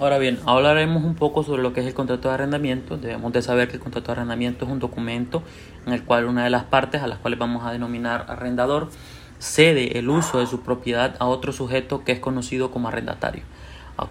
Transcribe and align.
Ahora 0.00 0.18
bien, 0.18 0.38
hablaremos 0.46 1.02
un 1.02 1.16
poco 1.16 1.42
sobre 1.42 1.60
lo 1.60 1.72
que 1.72 1.80
es 1.80 1.86
el 1.86 1.92
contrato 1.92 2.28
de 2.28 2.34
arrendamiento. 2.34 2.96
Debemos 2.98 3.32
de 3.32 3.42
saber 3.42 3.66
que 3.66 3.74
el 3.74 3.80
contrato 3.80 4.06
de 4.06 4.12
arrendamiento 4.12 4.64
es 4.64 4.70
un 4.70 4.78
documento 4.78 5.42
en 5.86 5.92
el 5.92 6.04
cual 6.04 6.26
una 6.26 6.44
de 6.44 6.50
las 6.50 6.62
partes, 6.62 7.02
a 7.02 7.08
las 7.08 7.18
cuales 7.18 7.40
vamos 7.40 7.64
a 7.64 7.72
denominar 7.72 8.26
arrendador, 8.28 8.90
cede 9.40 9.98
el 9.98 10.08
uso 10.08 10.38
de 10.38 10.46
su 10.46 10.60
propiedad 10.60 11.16
a 11.18 11.26
otro 11.26 11.52
sujeto 11.52 12.04
que 12.04 12.12
es 12.12 12.20
conocido 12.20 12.70
como 12.70 12.86
arrendatario. 12.86 13.42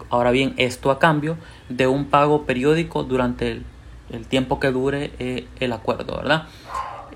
Ahora 0.10 0.32
bien, 0.32 0.54
esto 0.58 0.92
a 0.92 1.00
cambio 1.00 1.38
de 1.70 1.88
un 1.88 2.08
pago 2.08 2.46
periódico 2.46 3.04
durante 3.04 3.62
el, 4.10 4.28
tiempo 4.28 4.60
que 4.60 4.72
dure 4.74 5.12
eh, 5.20 5.48
el 5.62 5.72
acuerdo, 5.72 6.18
¿verdad? 6.18 6.48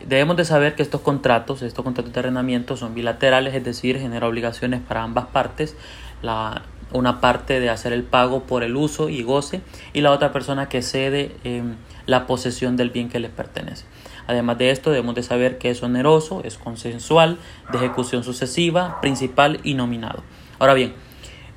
Debemos 0.08 0.38
de 0.38 0.46
saber 0.46 0.76
que 0.76 0.82
estos 0.82 1.02
contratos, 1.02 1.62
estos 1.62 1.84
contratos 1.84 2.14
de 2.14 2.20
arrendamiento 2.22 2.78
son 2.78 2.96
bilaterales, 2.96 3.54
es 3.54 3.66
decir, 3.66 4.00
genera 4.00 4.28
obligaciones 4.30 4.80
para 4.80 5.04
ambas 5.04 5.26
partes. 5.26 5.76
La, 6.22 6.62
una 6.94 7.22
parte 7.22 7.60
de 7.60 7.70
hacer 7.70 7.94
el 7.94 8.04
pago 8.04 8.44
por 8.44 8.64
el 8.64 8.76
uso 8.76 9.10
y 9.10 9.24
goce 9.24 9.62
y 9.94 10.02
la 10.02 10.12
otra 10.12 10.32
persona 10.32 10.70
que 10.70 10.82
cede 10.82 11.36
em, 11.44 11.76
la 12.06 12.28
posesión 12.28 12.78
del 12.78 12.90
bien 12.90 13.10
que 13.10 13.20
le 13.20 13.30
pertenece. 13.30 13.86
Además 14.28 14.58
de 14.58 14.72
esto, 14.72 14.92
debemos 14.92 15.16
de 15.16 15.24
saber 15.24 15.58
que 15.58 15.70
es 15.70 15.82
oneroso, 15.84 16.42
es 16.44 16.58
consensual, 16.58 17.38
de 17.72 17.78
ejecución 17.78 18.24
sucesiva, 18.24 19.02
principal 19.02 19.60
y 19.64 19.74
nominado. 19.74 20.24
Ahora 20.60 20.74
bien, 20.74 20.94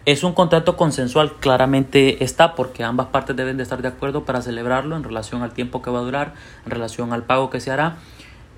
es 0.07 0.23
un 0.23 0.33
contrato 0.33 0.77
consensual, 0.77 1.35
claramente 1.41 2.23
está, 2.25 2.55
porque 2.55 2.85
ambas 2.85 3.07
partes 3.07 3.37
deben 3.37 3.57
de 3.57 3.63
estar 3.63 3.81
de 3.81 3.89
acuerdo 3.89 4.25
para 4.25 4.43
celebrarlo 4.43 4.97
en 4.97 5.05
relación 5.05 5.43
al 5.43 5.53
tiempo 5.53 5.83
que 5.83 5.91
va 5.91 6.01
a 6.01 6.03
durar, 6.03 6.35
en 6.65 6.71
relación 6.71 7.13
al 7.13 7.23
pago 7.23 7.49
que 7.49 7.61
se 7.61 7.71
hará. 7.71 7.97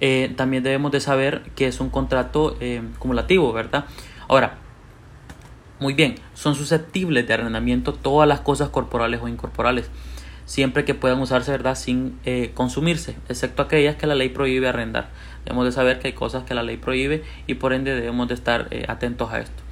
Eh, 0.01 0.35
también 0.37 0.63
debemos 0.63 0.93
de 0.93 1.01
saber 1.01 1.43
que 1.55 1.69
es 1.69 1.81
un 1.81 1.89
contrato 1.89 2.57
eh, 2.61 2.83
cumulativo, 2.99 3.53
¿verdad? 3.53 3.85
Ahora, 4.29 4.59
muy 5.79 5.95
bien, 5.95 6.17
son 6.35 6.55
susceptibles 6.55 7.27
de 7.27 7.35
arrendamiento 7.35 7.93
todas 7.93 8.29
las 8.29 8.41
cosas 8.41 8.69
corporales 8.71 9.21
o 9.23 9.29
incorporales, 9.29 9.91
siempre 10.45 10.85
que 10.85 10.95
puedan 10.95 11.21
usarse, 11.21 11.51
¿verdad?, 11.51 11.75
sin 11.75 12.19
eh, 12.25 12.53
consumirse, 12.55 13.17
excepto 13.29 13.63
aquellas 13.63 13.97
que 13.97 14.07
la 14.07 14.15
ley 14.15 14.29
prohíbe 14.29 14.69
arrendar. 14.69 15.11
Debemos 15.45 15.65
de 15.65 15.73
saber 15.73 15.99
que 15.99 16.09
hay 16.09 16.15
cosas 16.15 16.45
que 16.45 16.55
la 16.55 16.63
ley 16.63 16.77
prohíbe 16.77 17.23
y 17.47 17.55
por 17.55 17.73
ende 17.73 17.95
debemos 17.95 18.29
de 18.29 18.35
estar 18.35 18.69
atentos 18.89 19.33
a 19.33 19.41
esto 19.41 19.67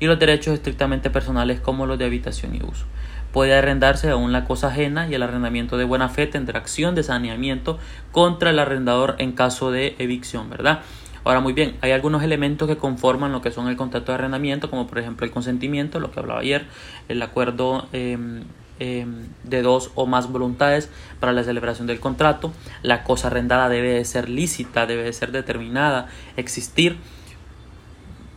y 0.00 0.06
los 0.06 0.18
derechos 0.18 0.54
estrictamente 0.54 1.10
personales 1.10 1.60
como 1.60 1.86
los 1.86 1.98
de 1.98 2.04
habitación 2.04 2.54
y 2.54 2.62
uso. 2.62 2.84
Puede 3.32 3.54
arrendarse 3.54 4.10
aún 4.10 4.32
la 4.32 4.44
cosa 4.44 4.68
ajena 4.68 5.08
y 5.08 5.14
el 5.14 5.22
arrendamiento 5.22 5.76
de 5.76 5.84
buena 5.84 6.08
fe 6.08 6.26
tendrá 6.26 6.58
acción 6.58 6.94
de 6.94 7.02
saneamiento 7.02 7.78
contra 8.12 8.50
el 8.50 8.58
arrendador 8.58 9.16
en 9.18 9.32
caso 9.32 9.70
de 9.70 9.94
evicción, 9.98 10.48
¿verdad? 10.48 10.80
Ahora, 11.26 11.40
muy 11.40 11.54
bien, 11.54 11.76
hay 11.80 11.90
algunos 11.90 12.22
elementos 12.22 12.68
que 12.68 12.76
conforman 12.76 13.32
lo 13.32 13.42
que 13.42 13.50
son 13.50 13.66
el 13.66 13.76
contrato 13.76 14.12
de 14.12 14.14
arrendamiento, 14.14 14.70
como 14.70 14.86
por 14.86 15.00
ejemplo 15.00 15.26
el 15.26 15.32
consentimiento, 15.32 15.98
lo 15.98 16.12
que 16.12 16.20
hablaba 16.20 16.38
ayer, 16.38 16.66
el 17.08 17.20
acuerdo 17.20 17.88
em, 17.92 18.44
em, 18.78 19.26
de 19.42 19.62
dos 19.62 19.90
o 19.96 20.06
más 20.06 20.30
voluntades 20.30 20.88
para 21.18 21.32
la 21.32 21.42
celebración 21.42 21.88
del 21.88 21.98
contrato, 21.98 22.52
la 22.82 23.02
cosa 23.02 23.26
arrendada 23.26 23.68
debe 23.68 23.94
de 23.94 24.04
ser 24.04 24.28
lícita, 24.28 24.86
debe 24.86 25.02
de 25.02 25.12
ser 25.12 25.32
determinada, 25.32 26.06
existir, 26.36 26.96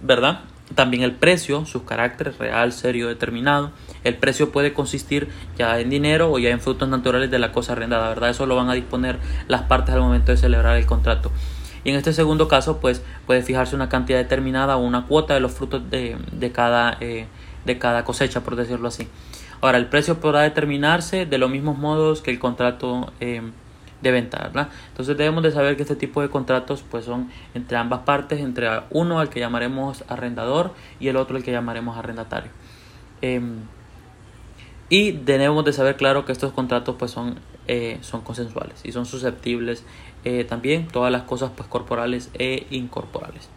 ¿verdad? 0.02 0.40
También 0.74 1.04
el 1.04 1.12
precio, 1.12 1.68
su 1.68 1.86
carácter 1.86 2.34
real, 2.40 2.74
serio, 2.74 3.08
determinado. 3.08 3.70
El 4.04 4.16
precio 4.16 4.52
puede 4.52 4.74
consistir 4.74 5.30
ya 5.60 5.80
en 5.80 5.92
dinero 5.92 6.32
o 6.32 6.40
ya 6.40 6.50
en 6.50 6.60
frutos 6.60 6.90
naturales 6.90 7.30
de 7.30 7.38
la 7.38 7.52
cosa 7.52 7.74
arrendada, 7.74 8.10
¿verdad? 8.10 8.32
Eso 8.32 8.48
lo 8.48 8.56
van 8.56 8.72
a 8.72 8.74
disponer 8.74 9.20
las 9.48 9.62
partes 9.62 9.94
al 9.94 10.02
momento 10.02 10.32
de 10.32 10.40
celebrar 10.40 10.76
el 10.76 10.88
contrato. 10.88 11.32
Y 11.84 11.92
en 11.92 11.96
este 11.96 12.14
segundo 12.14 12.48
caso, 12.48 12.80
pues 12.80 13.04
puede 13.26 13.42
fijarse 13.42 13.76
una 13.76 13.90
cantidad 13.90 14.18
determinada 14.18 14.78
o 14.78 14.82
una 14.82 15.06
cuota 15.06 15.34
de 15.34 15.40
los 15.40 15.54
frutos 15.54 15.90
de, 15.90 16.18
de 16.32 16.52
cada, 16.52 16.98
eh, 17.00 17.28
de 17.66 17.78
cada 17.78 18.04
cosecha, 18.04 18.42
por 18.42 18.56
decirlo 18.56 18.88
así. 18.88 19.08
Ahora, 19.62 19.78
el 19.78 19.88
precio 19.88 20.20
podrá 20.20 20.42
determinarse 20.42 21.26
de 21.26 21.38
los 21.38 21.50
mismos 21.50 21.78
modos 21.78 22.22
que 22.22 22.32
el 22.32 22.40
contrato 22.40 23.12
eh, 23.20 23.42
de 24.02 24.12
venta, 24.12 24.38
¿verdad? 24.44 24.70
Entonces 24.90 25.18
debemos 25.18 25.44
de 25.44 25.52
saber 25.52 25.76
que 25.76 25.82
este 25.84 25.96
tipo 25.96 26.22
de 26.22 26.30
contratos 26.30 26.84
pues 26.90 27.06
son 27.06 27.30
entre 27.54 27.78
ambas 27.78 28.02
partes, 28.02 28.40
entre 28.40 28.68
uno 28.90 29.20
al 29.20 29.30
que 29.30 29.40
llamaremos 29.40 30.04
arrendador 30.08 30.74
y 31.00 31.10
el 31.10 31.18
otro 31.18 31.36
al 31.36 31.44
que 31.44 31.52
llamaremos 31.52 31.98
arrendatario. 31.98 32.52
Em, 33.22 33.60
y 34.90 35.12
debemos 35.12 35.64
de 35.66 35.74
saber 35.74 35.96
claro 35.96 36.26
que 36.26 36.32
estos 36.32 36.52
contratos 36.52 36.96
pues 36.98 37.12
son, 37.12 37.40
eh, 37.68 38.00
son 38.02 38.22
consensuales 38.22 38.82
y 38.84 38.92
son 38.92 39.06
susceptibles 39.06 39.84
eh, 40.26 40.44
también 40.44 40.88
todas 40.88 41.12
las 41.12 41.24
cosas 41.24 41.52
pues 41.56 41.70
corporales 41.70 42.30
e 42.34 42.66
incorporales. 42.72 43.50